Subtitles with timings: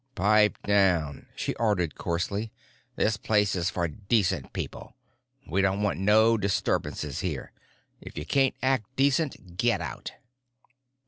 [0.15, 2.51] "Pipe down," she ordered coarsely.
[2.95, 4.95] "This place is for decent people;
[5.45, 7.51] we don't want no disturbances here.
[8.01, 10.13] If you can't act decent, get out."